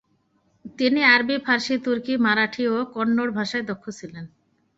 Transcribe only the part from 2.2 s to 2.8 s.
Marathi ও